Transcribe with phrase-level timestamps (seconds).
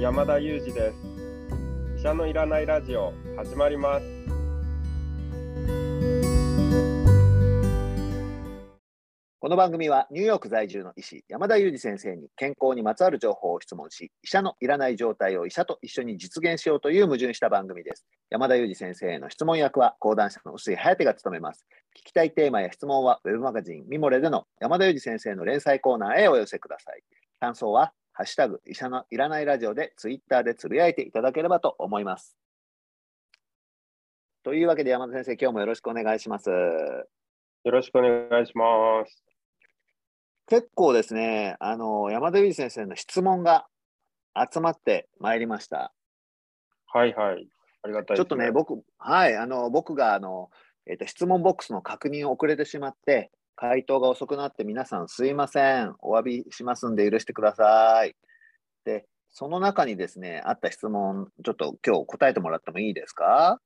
[0.00, 0.96] 山田裕二です。
[1.98, 4.06] 医者のいらないラジオ始まります。
[9.38, 18.06] この番組はニューヨーク在住の医師山田裕二先生に健康にまつわる情報を質問し医者のいらない状態を医者と一緒に実現しようという矛盾した番組です。
[18.30, 21.66] 山田裕二先生への質問役は講談社の臼井颯が務めます。
[21.94, 27.02] 聞きたいテーマや質問はウェブマガジンミモレでの山田裕二先生の連載コーナーへお寄せください。
[27.38, 32.36] 感想はハッシュタグ医者のいらないラジオでツイッターでつぶやいていただければと思います
[34.44, 37.06] というわけで山田先生今日もよろしくお願いしますよ
[37.64, 39.24] ろしくお願いします
[40.48, 43.68] 結構ですね、あの山田裕二先生の質問が
[44.52, 45.94] 集まってまいりました。
[46.92, 47.48] はいはい。
[47.82, 50.50] ありがたい、ね、ちょっとね、僕、はい、あの僕があの、
[50.86, 53.30] えーと、質問ボックスの確認を遅れてしまって、
[53.60, 58.16] 回答が遅くなって、皆さんすいません、お詫びしますんで許してください。
[58.86, 63.60] で、その中にですね、あった質問、ちょっと今日答えてもらってもいいですか？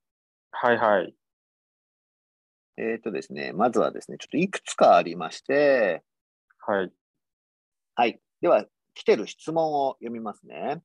[0.51, 1.14] はいはい。
[2.77, 6.03] えっ、ー、とですね、まずはですね、ちょっといくつかありまして、
[6.58, 6.92] はい。
[7.95, 8.20] はい。
[8.41, 10.83] では、来てる質問を読みますね。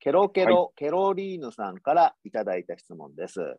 [0.00, 3.58] ケロケロ、はい、ケロリーヌさんからいただいた質問です。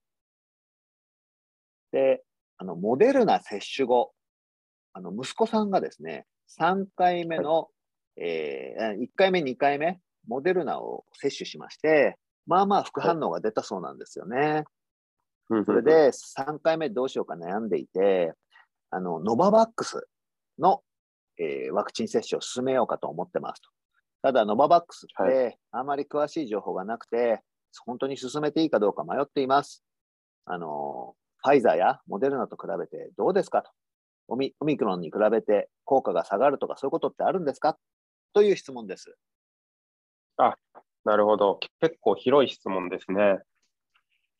[1.91, 2.23] で、
[2.57, 4.13] あの、モデルナ接種後、
[4.93, 6.25] あの、息子さんがですね、
[6.59, 7.67] 3回目の、は
[8.17, 14.63] い、えー、1回目、2回目、モデルナを接種しまして、まあまあ副反応が出たそうなんですよね。
[15.49, 18.33] はい、それで、3回目どうしようか悩んでいて、
[18.89, 20.07] あの、ノババックス
[20.57, 20.83] の
[21.39, 23.69] えー、ワクチン接種を進めようかと思ってますと。
[24.21, 27.41] ただ、ノババックスってあまり詳しい情報がなくて、
[27.85, 29.83] 本当に進めていいかどうか迷っています。
[30.45, 33.71] あの、ファイザーやモデルナと比べてどうですかと。
[34.29, 37.77] オミオミクロンに比べて効果が下がるとかそういうことってあるんですか？
[38.33, 39.15] という質問です。
[40.37, 40.55] あ、
[41.05, 41.59] なるほど。
[41.81, 43.39] 結構広い質問ですね。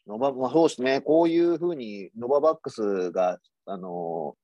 [0.08, 1.02] ノバまあ、そうですね。
[1.02, 4.36] こういうふうにノババックスが、あの、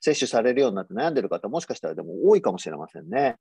[0.00, 3.36] 接種されるようになって悩んでる方、もしかしたらでも多いかもしれませんね。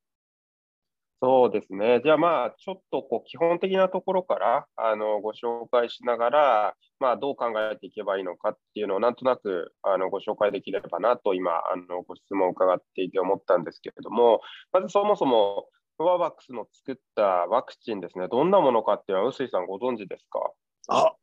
[1.23, 2.01] そうですね。
[2.03, 15.67] じゃあまあ、ちょっとこう基本的なところからあのご紹介しながら、まあ、どう考えていけばいいのかっていうのをなんとなくあのご紹介できればなと今あのご質問を伺っていて思ったんですけれども、まずそもそも
[15.99, 20.39] ノババックスの作ったワクチンですね、どんなものかっていうのは、臼井さんご存知ですか？
[20.87, 21.13] あ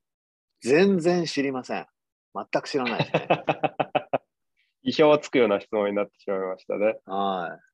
[0.61, 1.87] 全然知りません。
[2.35, 3.27] 全く知らないですね。
[4.83, 6.99] 意表をつくような質問になってしまいましたね。
[7.07, 7.68] はい。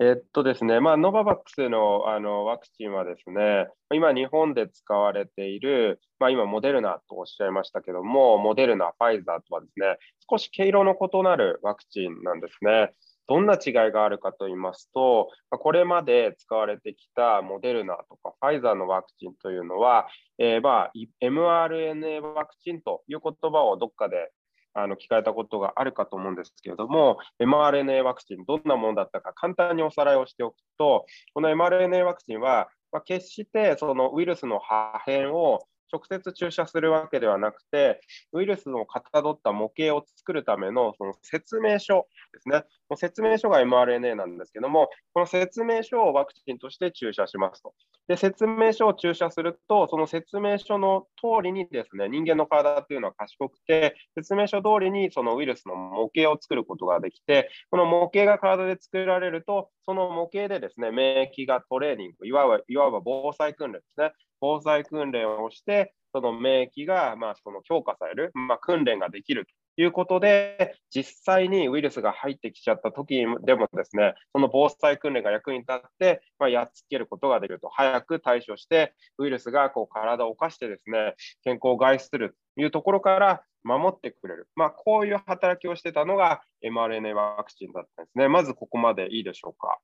[0.00, 9.98] えっとですね、まあ、ノババックスのあのワクチンはですね、今日本で使われている、まあ、今モデルナとおっしゃいましたけども、モデルナ、ファイザーとはですね、
[10.30, 12.92] 少し毛色の異なるワクチンなんですね。
[13.26, 20.06] どんな違いがあるかと言いますと、これまで使われてきたモデルナとかファイザーのワクチンというのは、
[20.38, 24.30] えー、まあ mRNA ワクチンという言葉をどっかで
[24.74, 38.00] あの聞かれたことがあるかと思うんですけれども、mRNA ワクチン、どんなものだったか簡単におさらいをしておくと、この mRNA ワクチンは、まあ、決してそのウイルスの破片を直接注射するわけではなくて、
[38.32, 42.64] ウイルスのかたどった模型を作るためのその説明書ですね。
[42.96, 47.74] 説明書が mRNA なんですけども、この説明書をワクチンとして注射しますと。
[48.08, 64.12] で、説明書を注射すると、その説明書の通りにですね、人間の体っていうのは賢くて、説明書通りにそのウイルスの模型を作ることができて、この模型が体で作られると、その模型でですね、免疫がトレーニング、いわばいわば防災訓練ですね。
[64.40, 84.48] 防災訓練をして、その免疫がまあその強化される、まあ、訓練ができるということで、実際にウイルスが入ってきちゃった時でもですね、その防災訓練が役に立って、まあ、やっつけることができると、早く対処して、ウイルスがこう体を犯してですね、健康を害するというところから守ってくれる。
[84.56, 88.28] まあ、こういう働きをしてたのが mRNA ワクチンだったんですね。
[88.28, 89.78] まずここまでいいでしょうか。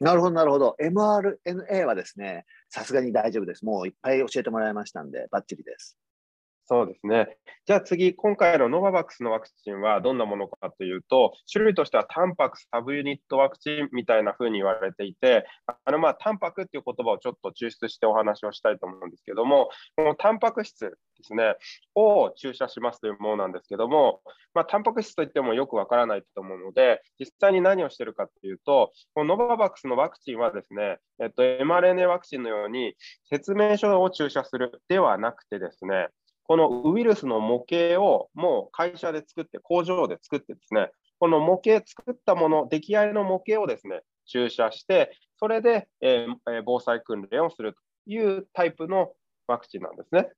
[0.00, 0.76] なるほど、なるほど。
[0.80, 3.64] mRNA はですね、さすがに大丈夫です。
[3.64, 5.96] もういっぱい教えてもらいましたんで、バッチリです。
[6.70, 7.36] そうですね。
[7.66, 15.44] じゃあ次、今回のノババックスのワクチンはどんなものかというと、種類としてはタンパクサブユニットワクチンみたいな風に言われていて、
[15.84, 21.56] あのまあタンパクっていう言葉をちょっと抽出してお話をしたいと思うんですけども、このタンパク質ですね、
[21.96, 24.20] を注射しますというものなんですけども、
[24.54, 32.94] まあ、タンパク質といってもよくわからないと思うので、実際に何をしているかというと、このノババックスのワクチンはですね、えっと、mRNA ワクチンのように
[33.28, 36.08] 説明書を注射するではなくてですね、
[36.50, 47.80] このウイルスの模型をもう会社で作って、工場で作ってですね、この模型作ったもの、出来合いの模型をですね、注射して、それで、えー、防災訓練をすると
[48.10, 49.12] いうタイプの
[49.46, 50.28] ワクチンなんですね。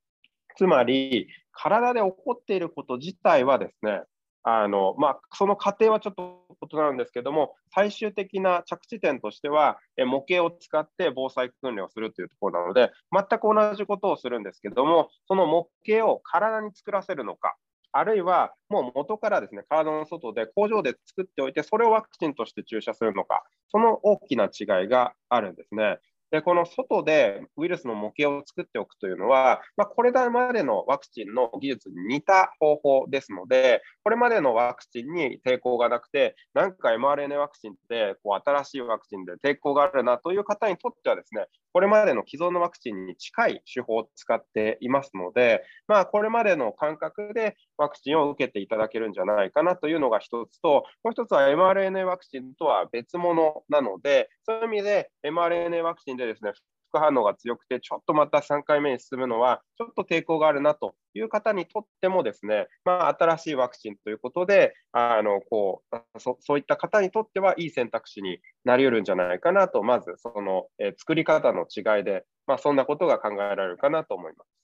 [0.59, 4.03] つまり、体で起こっていること自体はですね、
[4.45, 17.57] あのまあ、その過程はちょっと異なるんですけども、最終的な着地点としては、え模型を使って防災訓練をするというところなので、全く同じことをするんですけども、その模型を体に作らせるのか、
[17.93, 25.99] あるいはもう元からですね体の外で工場で作っておいて、それをワクチンとして注射するのか、その大きな違いがあるんですね。
[26.33, 56.53] で、この外でウイルスの模型を作っておくというのは、まあ、これまでのワクチンの技術に似た方法ですので、これまでのワクチンに抵抗がなくて、なんか mRNA ワクチンってこう新しいワクチンで抵抗があるなという方にとってはですね、これまでの既存のワクチンに近い手法を使っていますので、まあ、これまでの感覚でワクチンを受けていただけるんじゃないかなというのが一つと、もう一つは mRNA ワクチンとは別物なので、そういう意味で mRNA ワクチンでですね、
[56.93, 74.62] 副反応が強くて、ちょっとまた3回目に進むのは、ちょっと抵抗があるなという方にとってもですね、まあ、新しいワクチンということで、あのこうそそういった方にとってはいい選択肢になり得るんじゃないかなと、まずその、え、作り方の違いで、まあ、そんなことが考えられるかなと思います。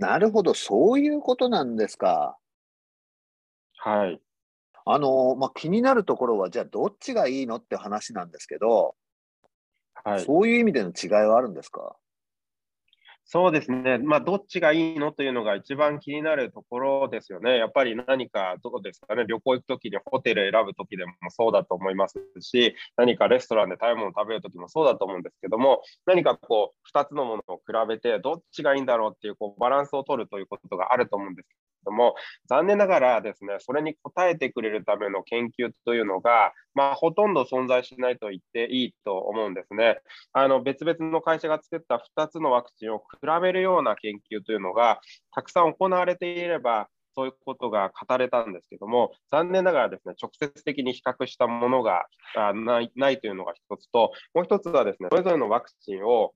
[0.00, 2.38] あなるほど、そういうことなんですか。
[3.78, 4.20] はい。
[4.86, 8.96] あのまあ、気になるところは、じゃあ、どっちがいいのって話なんですけど、
[10.04, 11.96] はい、そういう意味での違いはあるんですか？
[13.28, 17.58] そうですね、まあ、どっちがいいのというのが一番気になるところですよね。
[17.58, 32.14] やっぱり何か、どうですかね、旅行行くときにホテル選ぶときでもそうだと思いますし、何かレストランで食べ物食べるときもそうだと思うんですけども、何かこう、2つのものを比べて、どっちがいいんだろうっていうこうバランスを取るということがあると思うんですけども、
[32.48, 39.98] 残念ながらですね、それに応えてくれるための研究というのが、まあ、ほとんど存在しないと言っていいと思うんですね。
[40.34, 43.04] あの別々の会社が作った2つのワクチンを比
[43.40, 45.00] べるような研究というのが
[45.32, 52.04] たくさん行われていれば、そういうことが語れたんですけども、残念ながらですね、直接的に比較したものが
[52.54, 56.34] ないないというのが一つと、もう一つはですね、それぞれのワクチンを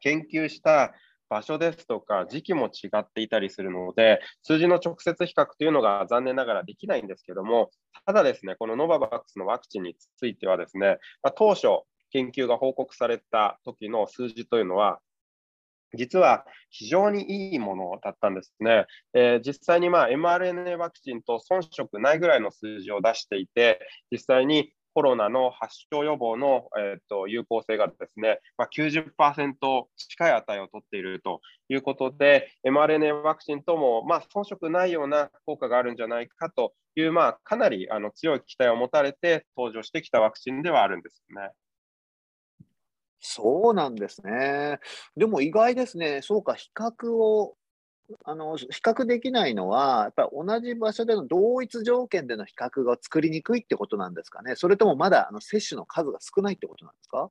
[0.00, 0.94] 研究した
[1.30, 7.70] 場所ですとか時期も違っていたりするので、数字の直接比較というのが残念ながらできないんですけども、
[8.04, 11.68] ただですね、このノババックスのワクチンについてはですね、まあ、当初
[12.10, 14.98] 研究が報告された時の数字というのは、
[15.94, 18.86] 実は非常にいいものだったんですね。
[19.12, 23.80] えー、実際にまあ mRNA ワクチンと遜色ないぐらいの数字を出していて、
[24.10, 29.54] 実際にコロナの発症予防の、えーと、有効性がですね、まあ、90%
[29.96, 41.50] 近い値を取っているということで、mRNA ワクチンとも、まあ、遜色ないような効果があるんじゃないかという、まあ、かなりあの強い期待を持たれて登場してきたワクチンではあるんですよね。
[43.20, 44.78] そうなんですね。
[45.16, 46.20] でも意外ですね。
[46.22, 47.54] そうか、比較を
[48.24, 57.30] あの比較できないのは、やっぱり同じ場所での同一条件での比較が作りにくいってことなんですかね、それともまだあの接種の数が少ないってことなんですか？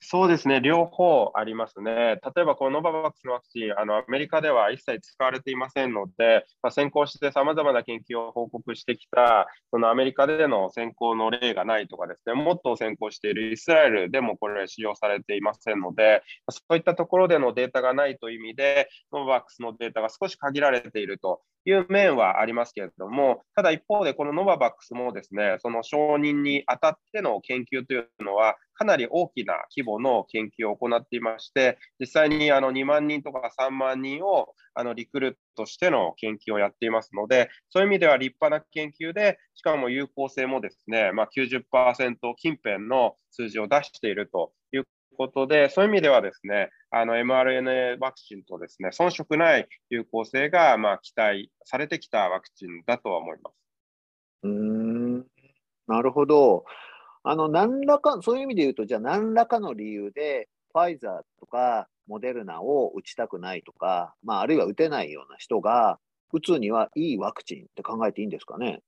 [0.00, 1.92] そうですね、両方ありますね。
[1.92, 21.42] 例えば、このノババックスのワクチン、あのアメリカでは一切使われていませんので、まあ、先行してさまざまな研究を報告してきた、そのアメリカでの先行の例がないとかですね、もっと先行しているイスラエルでもこれ、使用されていませんので、そういったところでのデータがないという意味で、ノババックスのデータが少し限られていると。
[21.68, 44.52] いう面はありますけれども、ただ一方で、このノババックスもですね、その承認にあたっての研究というのは、かなり大きな規模の研究を行っていまして、実際にあの2万人とか3万人をあのリクルートしての研究をやっていますので、そういう意味では立派な研究で、しかも有効性もですね、まあ90%近辺の数字を出していると
[45.18, 53.54] ことで、そういう意味ではですね、あの mRNA ワクチンとですね、遜色ない有効性がまあ期待されてきたワクチンだとは思います。
[54.44, 55.18] うん
[55.88, 56.64] なるほど。
[57.24, 65.98] あの、何らか、そういう意味で言うと、じゃあ何らかの理由で、ファイザーとかモデルナを打ちたくないとか、まあ、あるいは打てないような人が、
[66.32, 68.82] 打つにはいいワクチンって考えていいんですかね？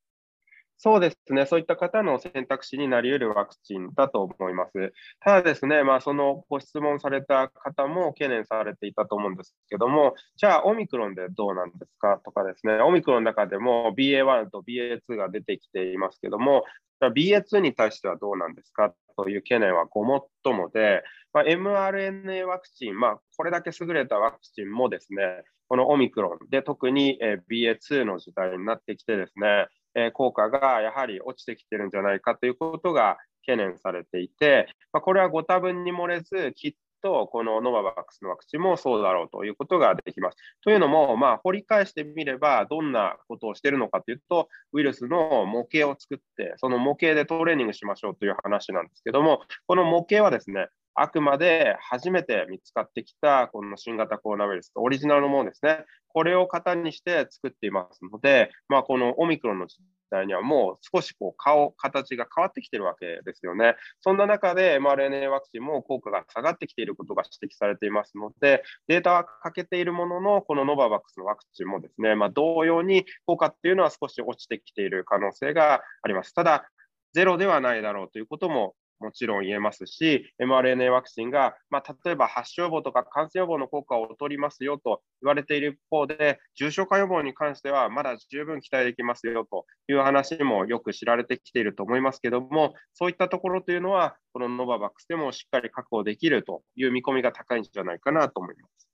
[0.83, 4.95] そうですね、そういった方の選択肢になり得るワクチンだと思います。
[5.21, 12.19] ただですね、まあ、そのご質問された方も懸念されていたと思うんですけども、じゃあ、オミクロンでどうなんですか？
[12.25, 16.65] とかですね、オミクロンの中でも BA.1 と BA.2 が出てきていますけども、
[17.03, 18.95] BA.2 に対してはどうなんですか？
[19.19, 21.03] という懸念はごもっともで、
[21.35, 27.19] まあ、mRNA ワクチン、まあ、これだけ優れたワクチンもですね、このオミクロンで特に
[27.51, 40.37] BA.2 の時代になってきてですね、え効果がやはり落ちてきてるんじゃないかということが懸念されていて、まあ、これはご多分に漏れず、きっとこのノババックスのワクチンもそうだろうということができます。
[40.63, 59.79] というのも、まあ、掘り返してみれば、どんなことをしているのかというと、ウイルスの模型を作って、その模型でトレーニングしましょうという話なんですけども、この模型はですね、あくまで初めて見つかってきたこの新型コロナウイルス、オリジナルのものですね、これを型にして作っていますので、まあ、このオミクロンの時
[60.11, 63.77] 代にはもう少しこう顔、形が変わってきているわけですよね。
[64.01, 76.35] そんな中で mRNA ワクチンも効果が下がってきていることが指摘されていますので、データは欠けているものの、このノババックスのワクチンもですね、まあ、同様に効果っていうのは少し落ちてきている可能性があります。
[76.35, 76.69] ただ、
[77.13, 98.89] ゼロではないだろうということももちろん言えますし、mRNA ワクチンが、まあ、例えば発症予防とか感染予防の効果を取りますよと言われている一方で、重症化予防に関してはまだ十分期待できますよという話もよく知られてきていると思いますけども、そういったところというのは、このノババックスでもしっかり確保できるという見込みが高いんじゃないかなと思います。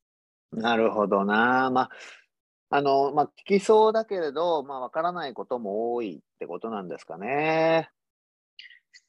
[0.52, 1.70] なるほどな。
[1.70, 1.90] まあ
[2.68, 7.90] あのまあ、聞きそうだけれど、まあ、わからないことも多いってことなんですかね。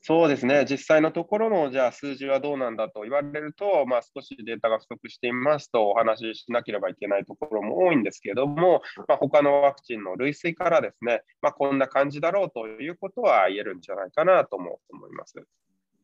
[0.07, 15.33] そうですね、実際のところのじゃあ数字はどうなんだと言われると、まあ、少しデータが不足していますとお話ししなければいけないところも多いんですけれども、まあ、他のワクチンの類推からですね、まあ、こんな感じだろうということは言えるんじゃないかなとも思います。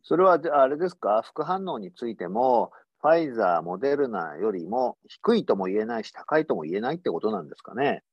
[0.02, 8.04] それはあれですか、副反応についても、ファイザー、モデルナよりも低いとも言えないし、高いとも言えないってことなんですかね？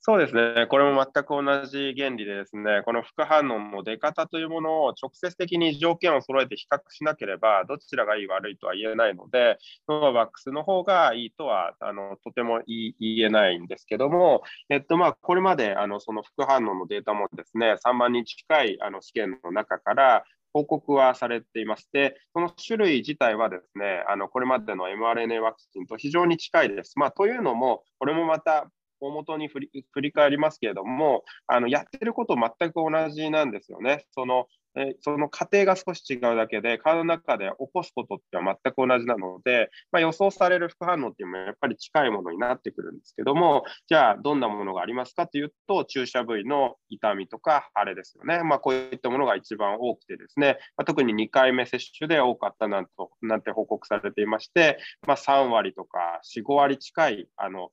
[0.00, 12.94] そうですね、これも全く同じ原理でですね、この副反応の出方というものを直接的に条件を揃えて比較しなければ、どちらがいい悪いとは言えないので、ノババックスの方がいいとはあのとても言
[13.26, 26.98] えないんですけども、えっとまあ、これまであのその副反応のデータもですね、3万人近いあの試験の中から報告はされていまして、その種類自体はですね、あのこれまでの mRNA ワクチンと非常に近いです。
[26.98, 34.06] まあ、というのも、これもまた大元に振り振り返りますけれども、あのやってること全く同じなんですよね。
[34.12, 34.46] その
[34.78, 48.42] えその過程が少し違うだけで、体の中で起こすことっては全く同じなので、まあ、予想される副反応っていうのもやっぱり近いものになってくるんですけども、じゃあどんなものがありますかというと、注射部位の痛みとか腫れですよね。
[48.44, 57.70] まあ、こういったものが一番多くてですね、まあ、特に2回目接種で多かったなんとなんて報告されていまして、ま、3割とか4、5割近いあの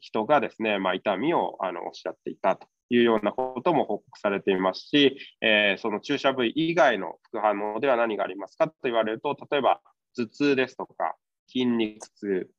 [0.00, 9.80] 人がですね、まあ、痛みをあのおっしゃっていたというようなことも報告されていますし、えー、その注射部位以外の副反応では何がありますかと言われると、例えば
[10.16, 11.14] 頭痛ですとか、
[11.48, 12.50] 筋肉痛、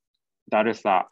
[0.50, 1.10] だるさ、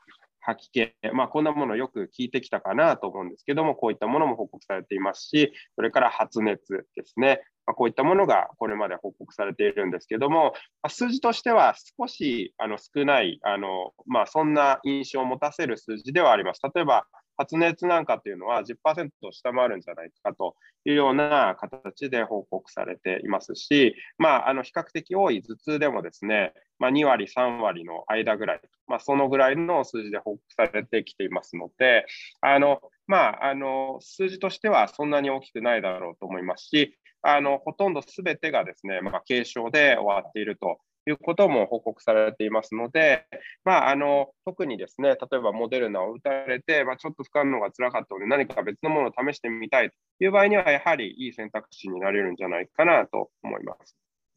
[0.50, 16.62] 吐き気、まあ、こんなものよく聞いてきたかなと思うんですけども、こういったものも報告されていますし、それから発熱ですね、まあ、こういったものがこれまで報告されているんですけども、まあ、数字としては少しあの少ないあの、まあ、そんな印象を持たせる数字ではあります。
[16.74, 17.06] 例えば
[17.40, 32.06] 発熱なんかっていうのは10%を下回るんじゃないかというような形で報告されていますし、まあ、あの比較的多い頭痛でもですね、まあ、2割、3割の間ぐらい、まあ、そのぐらいの数字で報告されてきていますので、
[32.42, 43.26] あのまあ、あの数字としてはそんなに大きくないだろうと思いますし、あのほとんどすべてがですね、まあ、軽症で終わっているということも報告されていますので、
[43.64, 53.96] まあ、あの特にですね、例えばモデルナを打たれて、まあ、ちょっと不可能が辛かったので、何か別のものを試してみたいという場合には、やはりいい選択肢になれるんじゃないかなと思います。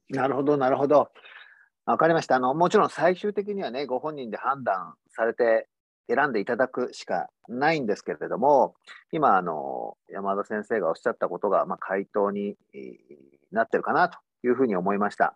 [0.08, 1.10] なるほど、なるほど。
[1.84, 2.54] わかりましたあの。
[2.54, 5.68] もちろん最終的にはね、ご本人で判断されて
[6.08, 8.74] 選んでいただくしかないんですけれども、
[9.10, 12.56] 今、あの山田先生がおっしゃったことが、まあ、回答に
[13.50, 15.34] なってるかなというふうに思いました。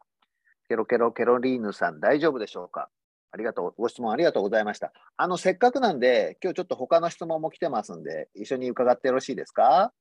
[0.68, 2.88] ケロケロケロリーヌさん、大丈夫でしょうか？
[3.32, 3.74] ありがとう。
[3.76, 4.92] ご質問ありがとうございました。
[5.16, 9.92] あの、せっかくなんで、今日ちょっと他の質問も来てますんで、一緒に伺ってよろしいですか？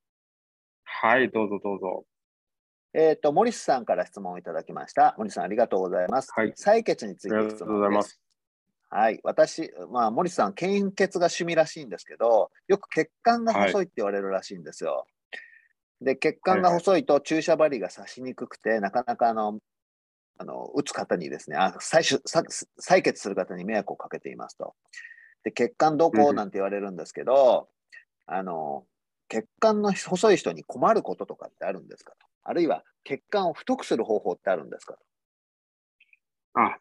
[0.84, 2.06] はい、どうぞどうぞ。
[2.94, 5.16] えっ、ー、と、モリスさんから質問をいただきました。
[5.18, 6.32] モリスさん、ありがとうございます。
[6.34, 8.22] はい、採血について質問です。
[8.90, 14.92] はい、私、まあ、森さん、献血が趣味らしいんですけど、よく血管が細いって言われるらしいんですよ。
[14.94, 15.06] は
[16.04, 19.60] い、で、血管が細いと注射針が刺しにくくて、なかなかあの
[20.38, 22.22] あの打つ方にですねあ採取
[22.80, 24.76] 採血する方に迷惑をかけていますと。
[25.44, 27.70] で血管どこなんて言われるんですけど、
[28.26, 28.86] あの
[29.30, 35.00] 血管の細い人に困ることとかってあるんですかとあるいは血管を太くする方法ってあるんですかと
[36.56, 36.78] あ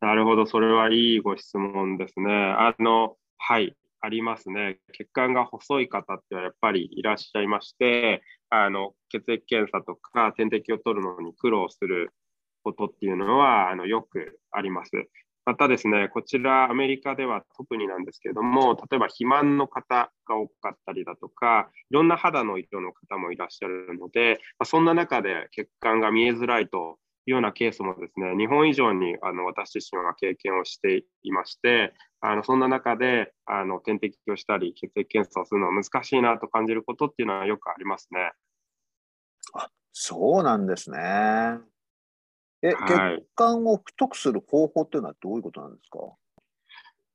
[0.00, 2.32] なるほど、それはいいご質問ですね。
[2.32, 4.78] あのはいありますね。
[4.92, 12.10] 血管が細い方ってやっぱりいらっしゃいまして、あの血液検査とか点滴を取るのに苦労する
[12.62, 14.92] ことっていうのはあのよくあります。
[15.44, 38.30] またですね、こちらアメリカでは特になんですけれども、例えば肥満の方が多かったりだとか、いろんな肌の色の方もいらっしゃるので、ま、そんな中で血管が見えづらいというようなケースもですね、日本以上にあの私自身は経験をしていまして、あのそんな中であの点滴をしたり、血液検査をするのは難しいなと感じることっていうのはよくありますね。
[39.54, 41.58] あそうなんですね。
[42.62, 45.98] え、はい、血管を太くする方法っていうのはどういうことなんですか？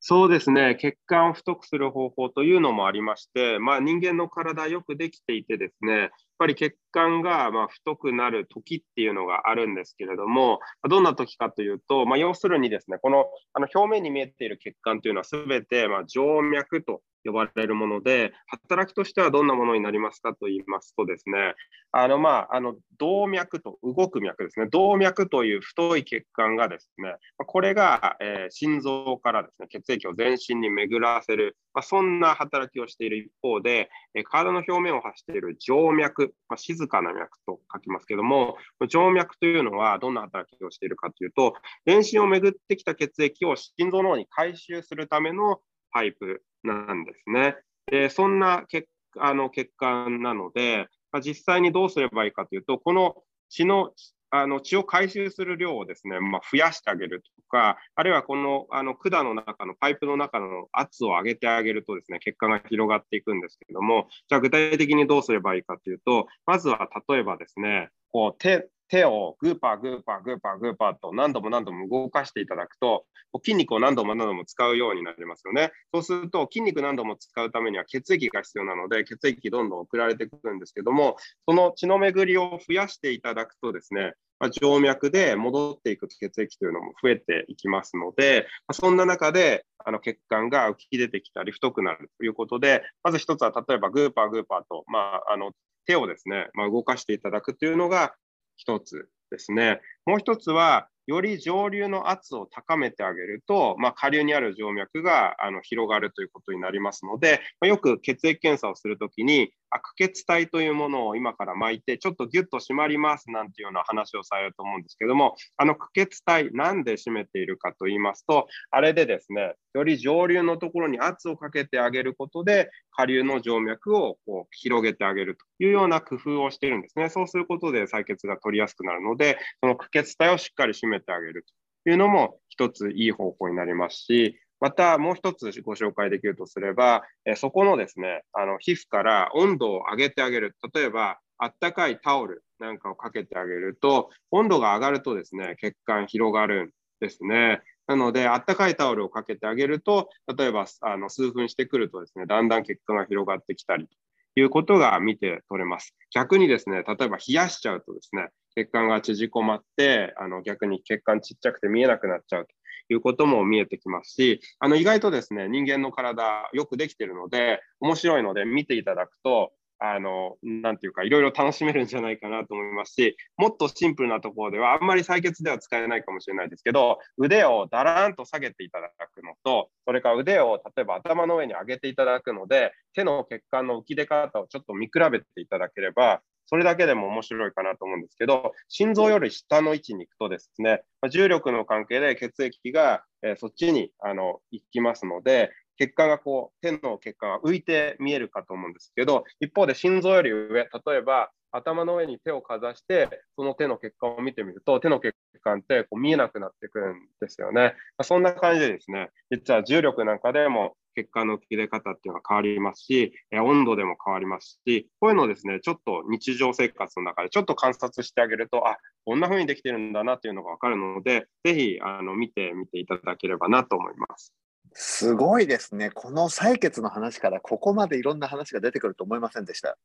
[0.00, 21.54] そうですね、血管を太くする方法というのもありまして、まあ、人間の体よくできていてですね、ぱり血管がま太くなる時っていうのがあるんですけれども、どんな時かというと、まあ、要するにですね、このあの表面に見えている血管というのはすべてま静脈と呼ばれるもので、働きとしてはどんなものになりますかと言いますとですね、
[21.90, 27.14] あのまあ、あの動脈と動く脈ですね、動脈という太い血管がですね、
[27.46, 38.56] これが、え、心臓からですね、血液を全身に巡らせる、まあ、そんな働きをしている一方で、え、体の表面を走っている静脈、まあ、静かな脈と書きますけども、
[38.90, 41.54] 静脈というのはどんな働きをしているかというと、
[41.86, 47.56] 全身を巡ってきた血液を心臓の方に回収するためのパイプなんですね。
[47.90, 48.86] でそんな血
[49.18, 53.16] あの血管なので、まあ、実際にどうすればいいかというと、この
[53.48, 53.92] 血の
[54.30, 73.04] あの血を回収する量をですね、まあ、増やしてあげるか、あるいはこのあの管の中のパイプの中の圧を上げてあげるとですね、血管が広がっていくんですけども、じゃあ具体的にどうすればいいかというと、まずは例えばですね、こう手手をグーパーグーパーグーパーグーパーと何度も何度も動かしていただくと、
[73.44, 75.70] 筋肉を何度も何度も使うようになりますよね。
[75.92, 81.16] そうすると、筋肉何度も使うためには血液が必要なので、血液どんどん送られてくるんですけども、
[81.46, 94.98] その血の巡りを増やしていただくとですね、ま、静脈で戻っていく血液というのも増えていきますので、ま、そんな中であの血管が浮き出てきたり太くなるということで、まず一つは例えばグーパーグーパーと、ま
[95.28, 95.52] あ、あの
[95.86, 98.14] 手をですね、まあ、動かしていただくというのが
[98.58, 99.80] 一つですね。
[100.04, 127.08] もう一つは、より上流の圧を高めてあげると、まあ、下流にある静脈があの広がるということになりますので、まあ、よく血液検査をするときに、悪血体というものを今から巻いて、ちょっとギュッと締まりますなんていうような話をされると思うんですけども、あの苦血体、なんで締めているかと言いますと、あれでですね、より上流のところに圧をかけてあげることで、下流の静脈をこう広げてあげるというような工夫をしているんですね。
[127.10, 131.44] そうすることで採血が取りやすくなるので、その苦血体をしっかり締めてあげる
[131.84, 140.56] というのも一ついい方法になりますし、またもう一つご紹介できるとすれば、えそこのですね、あの皮膚から温度を上げてあげる。
[140.74, 147.62] 例えば、あったかいタオルなんかをかけてあげると、温度が上がるとですね、血管広がるんですね。
[147.86, 153.96] なので、あったかいタオルをかけてあげると、例えばあの数分してくるとですね、だんだん血管が広がってきたりと
[154.40, 155.94] いうことが見て取れます。
[156.12, 162.54] 逆にですね、例えば冷やしちゃうとですね、血管が縮こまって、あの逆に血管ちっちゃくて見えなくなっちゃうと
[162.94, 207.74] いうことも見えてきますし、あの意外とですね、人間の体よくできてるので、面白いので見ていただくと、あの、なていうか、いろいろ楽しめるんじゃないかなと思いますし、もっとシンプルなところでは、あんまり採血では使えないかもしれないですけど、腕をだらんと下げていただくのと、それから腕を例えば頭の上に上げていただくので、手の血管の浮き出方をちょっと見比べていただければ、それだけでも面白いかなと思うんですけど、心臓より下の位置に行くとですね、重力の関係で血液が、えそっちにあの行きますので、血管がこう、手の血管が浮いて見えるかと思うんですけど、一方で心臓より上、例えば頭の上に手をかざして、その手の血管を見てみると、手の血管ってこう見えなくなってくるんですよね。
[208.02, 224.34] そんな感じでですね、実は重力なんかでも血管の切れ方っていうのは変わりますし、温度でも変わりますし、こういうのをですね、ちょっと日常生活の中でちょっと観察してあげると、あ、こんな風にできてるんだなっていうのがわかるので、ぜひあの見てみていただければなと思います。
[224.72, 225.90] すごいですね。
[225.90, 229.78] この採血の話からここまでいろんな話が出てくると思いませんでした。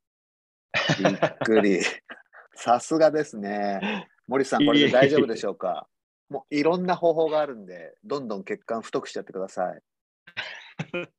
[1.00, 1.80] びっくり。
[2.56, 4.08] さすがですね。
[4.28, 5.88] 森さん、これで大丈夫でしょうか？
[6.30, 9.82] もういろんな方法があるんで、どんどん血管太くしちゃってください。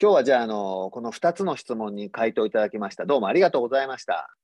[0.00, 3.06] 今日はじゃあ、あの、この2つの質問に回答いただきました。
[3.06, 4.34] どうもありがとうございました。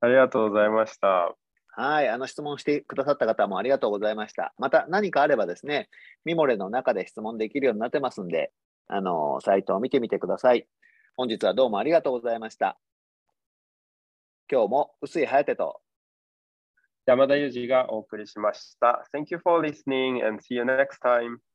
[0.00, 1.34] ありがとうございました。
[1.76, 4.54] はい、あの質問してくださった方もありがとうございました。
[4.58, 5.88] また何かあればですね、
[6.24, 8.52] ミモレの中で質問できるようになってますんで、
[8.86, 10.68] あのサイトを見てみてください。
[11.16, 12.78] 本日はどうもありがとうございました。
[14.50, 15.80] 今日も薄井颯と
[17.06, 19.04] 山田裕二がお送りしました。
[19.12, 21.53] Thank you for listening and see you next time.